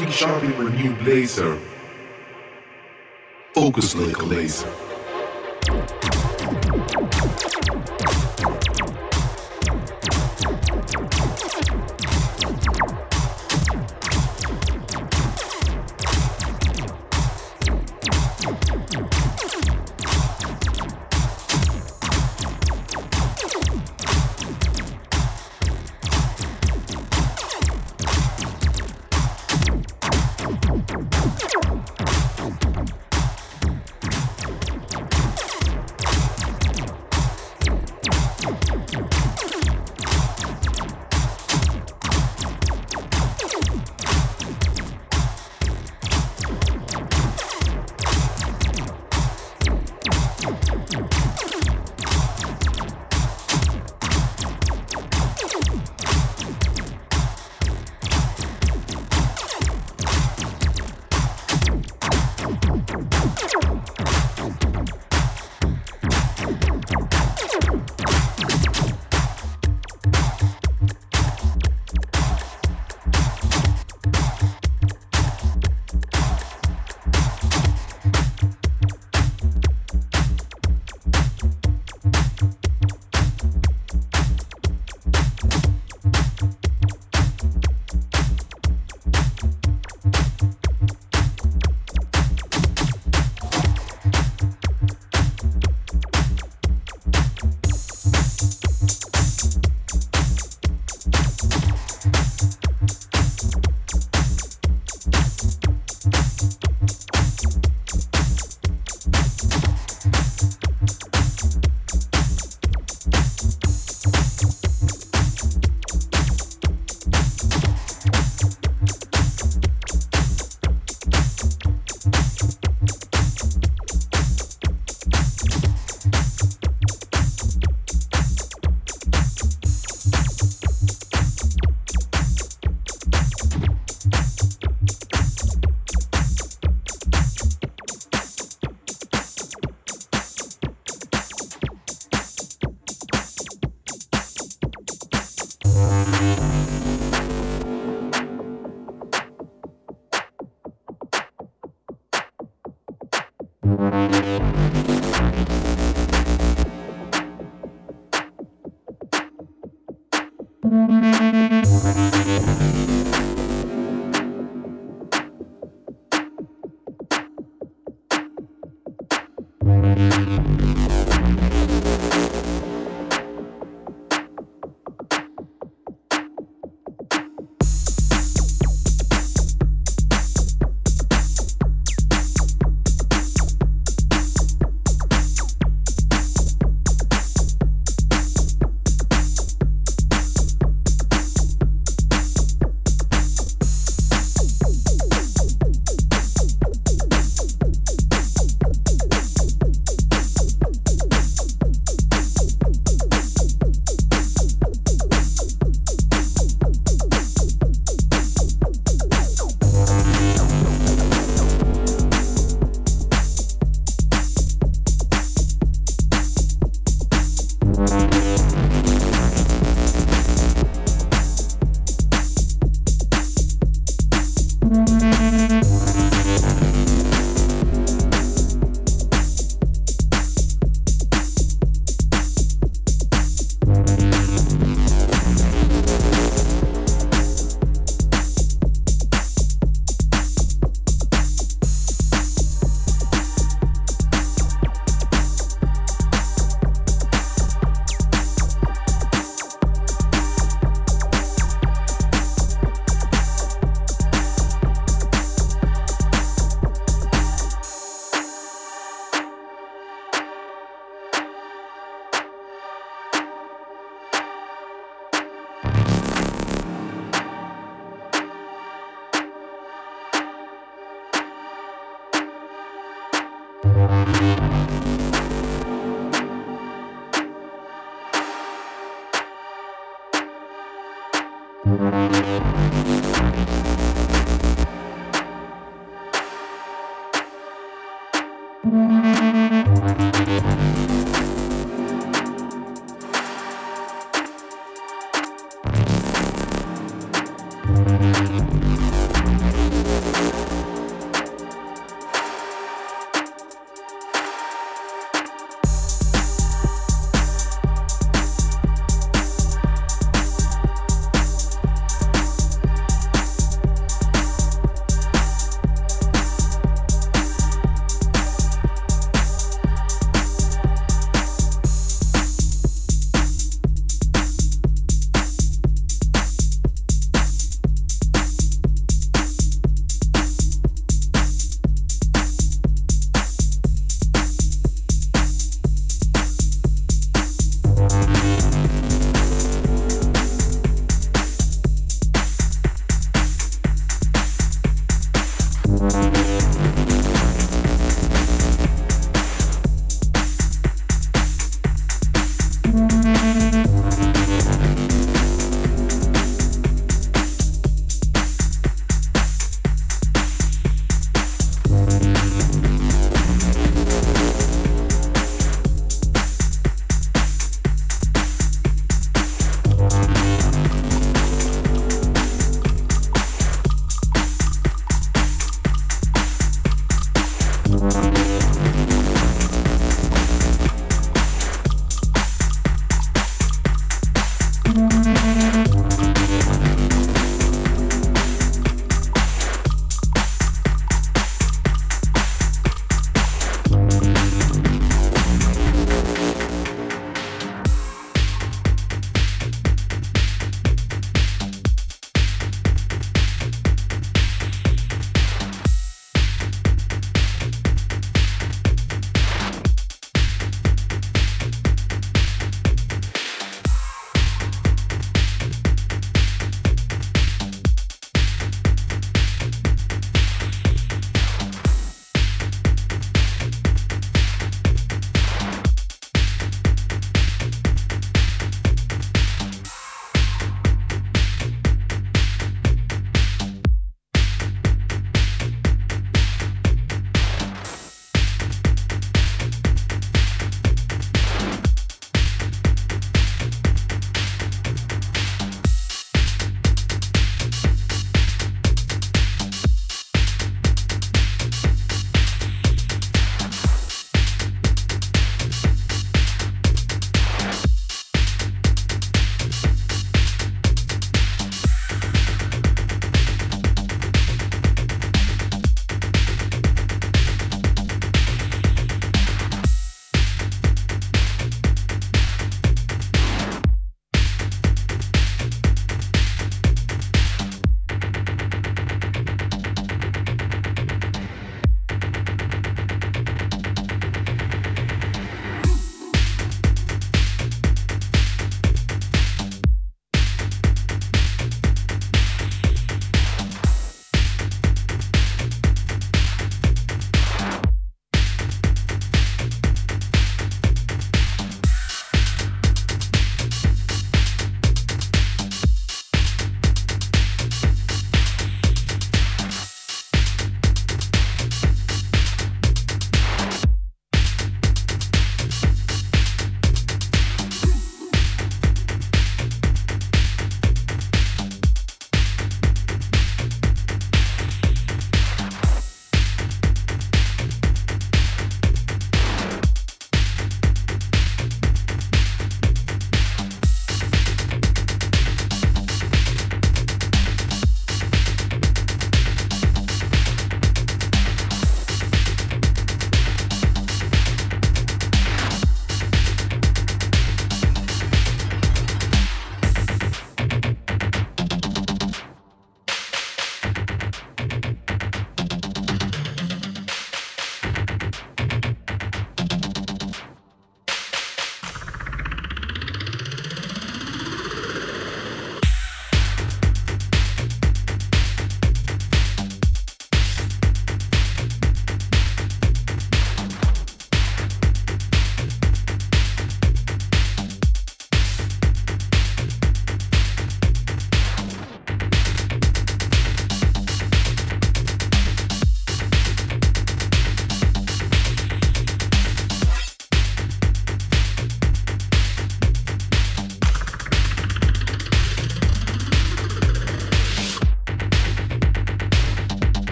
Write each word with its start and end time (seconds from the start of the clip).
Looking 0.00 0.14
sharp 0.14 0.42
in 0.42 0.64
my 0.64 0.74
new 0.74 0.94
blazer. 1.04 1.58
Focus 3.52 3.94
like 3.94 4.16
a 4.16 4.24
laser. 4.24 4.70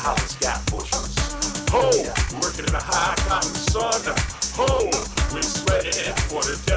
hottest 0.00 0.40
got 0.40 0.64
bushes. 0.70 1.16
Ho, 1.70 1.84
working 2.40 2.64
in 2.64 2.72
the 2.72 2.80
high 2.80 3.14
cotton 3.28 3.54
sun. 3.54 4.00
Ho, 4.56 4.88
we're 5.32 5.42
sweating 5.42 6.14
for 6.28 6.42
the 6.42 6.58
day. 6.66 6.69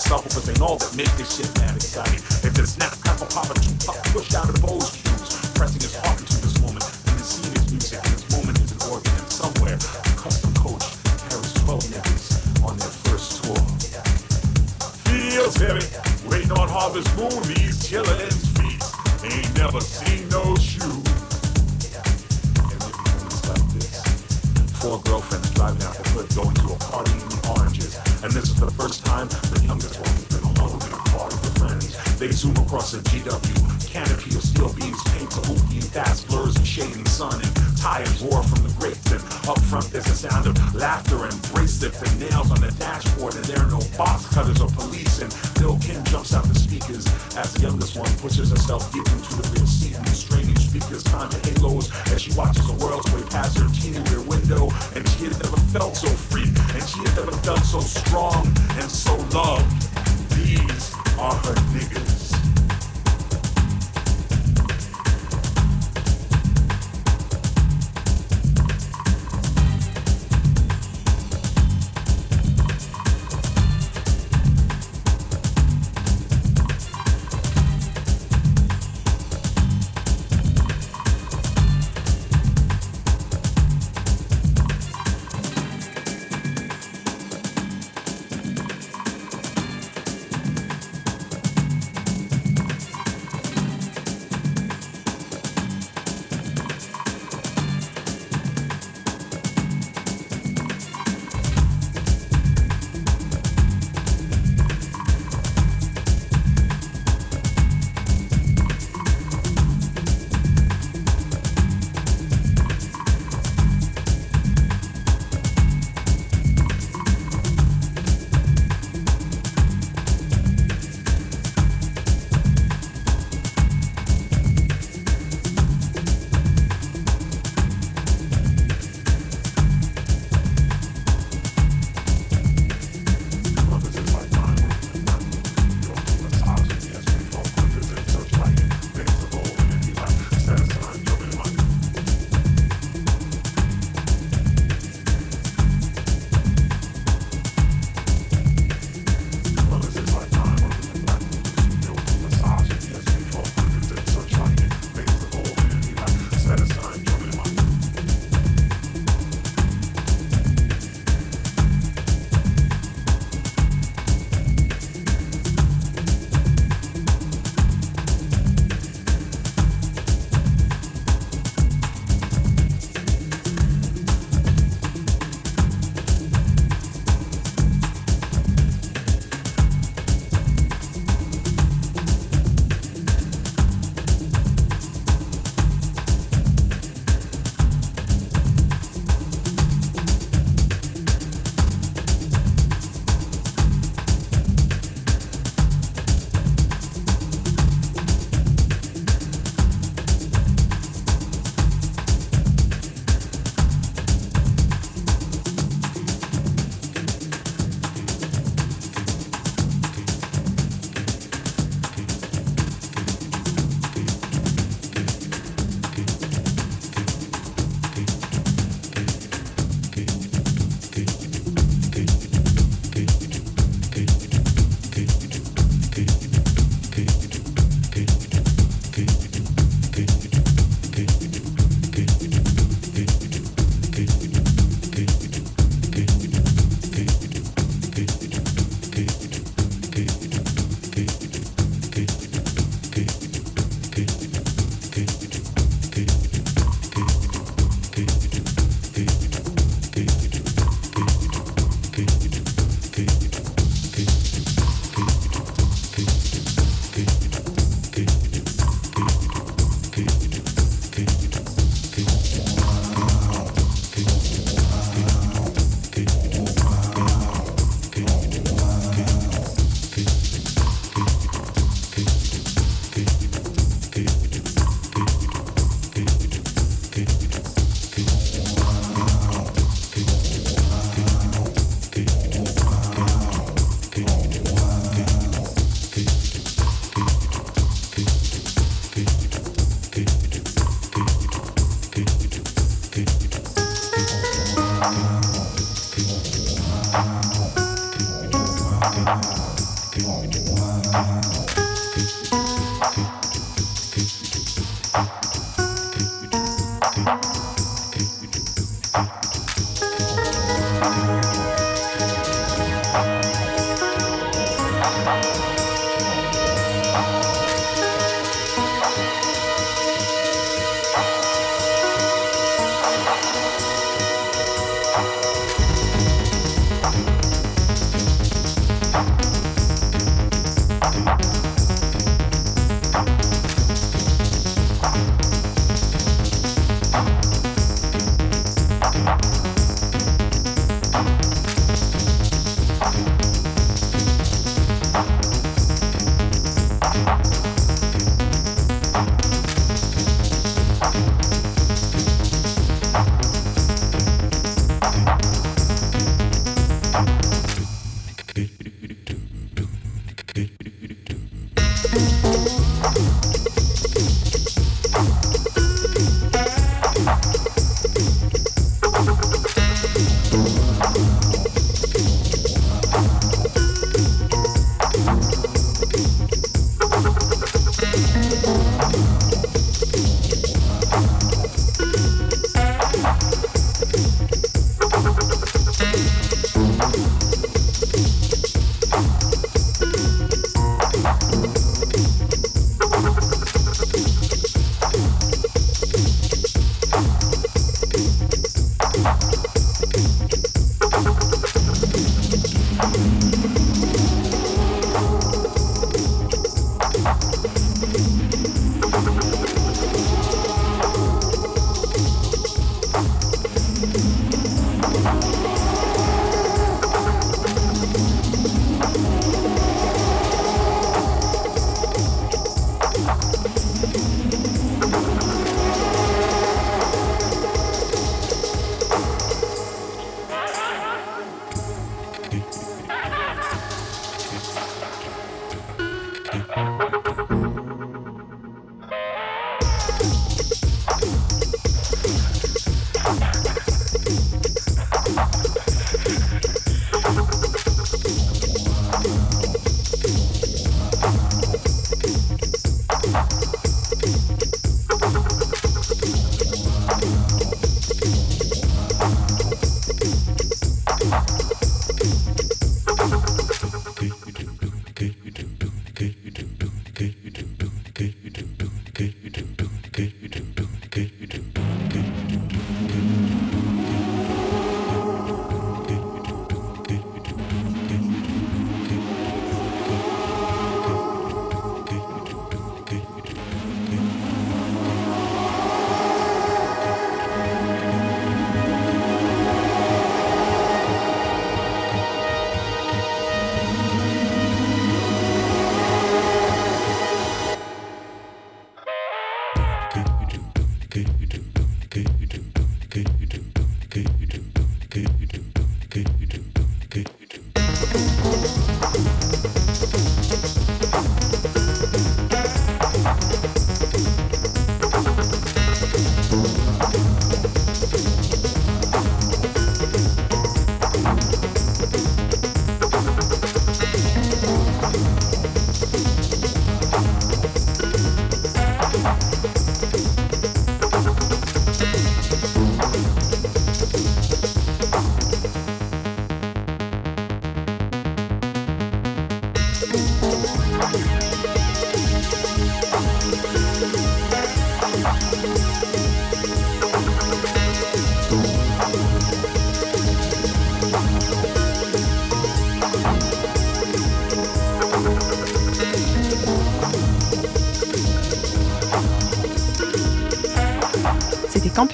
suffer, 0.00 0.28
but 0.34 0.44
they 0.44 0.54
know 0.60 0.76
that 0.76 0.94
make 0.96 1.10
this 1.16 1.36
shit 1.36 1.50
mad 1.58 1.76
exciting. 1.76 2.22
If 2.46 2.58
it's 2.58 2.78
not, 2.78 2.96
I 3.06 3.12
will 3.18 3.26
pop 3.26 3.50
a 3.50 3.54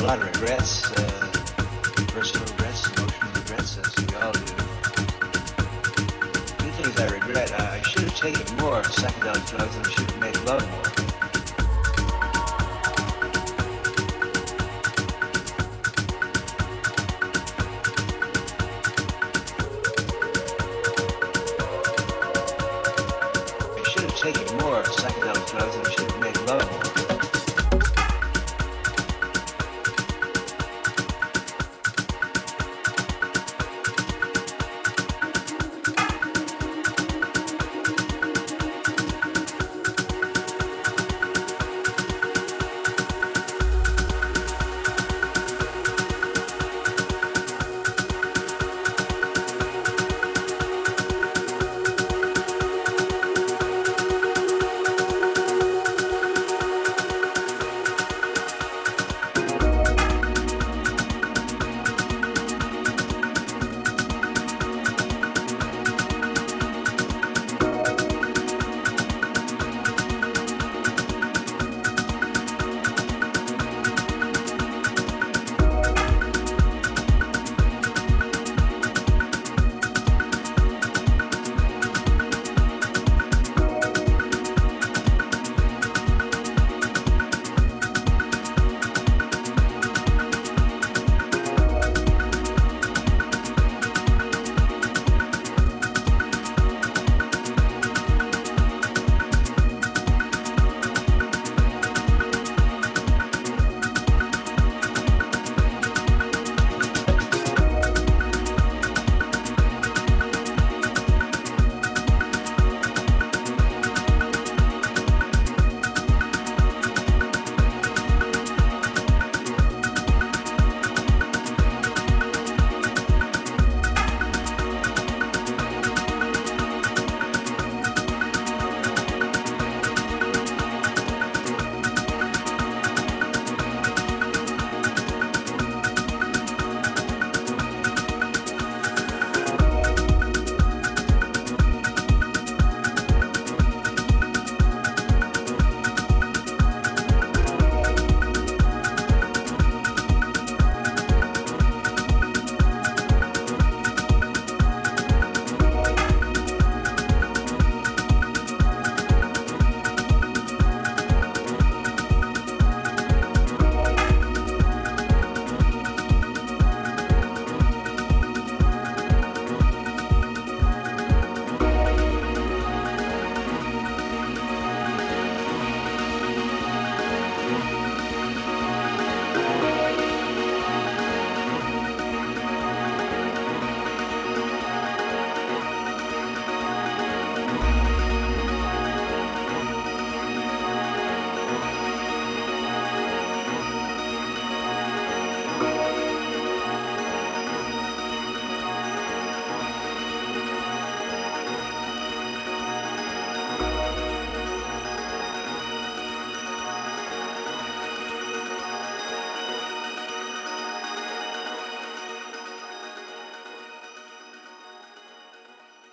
a 0.00 0.02
lot 0.02 0.18
of 0.18 0.24
regrets, 0.24 0.90
uh, 0.92 1.30
personal 2.08 2.46
regrets, 2.46 2.86
emotional 2.88 3.30
regrets, 3.34 3.76
as 3.76 3.94
we 3.98 4.14
all 4.16 4.32
do. 4.32 4.40
Two 6.56 6.70
things 6.70 7.00
I 7.00 7.08
regret. 7.08 7.52
I, 7.60 7.76
I 7.76 7.82
should 7.82 8.04
have 8.04 8.16
taken 8.16 8.56
more 8.56 8.80
psychedelic 8.82 9.46
drugs 9.50 9.76
and 9.76 9.86
I 9.86 9.90
should 9.90 10.10
have 10.10 10.20
made 10.20 10.36
love 10.46 10.70
more. 10.70 10.82
I 23.76 23.82
should 23.90 24.02
have 24.04 24.16
taken 24.16 24.56
more 24.58 24.82
psychedelic 24.82 25.50
drugs 25.50 25.76
and 25.76 25.86
should 25.92 26.09